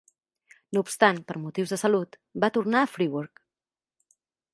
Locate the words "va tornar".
2.45-2.81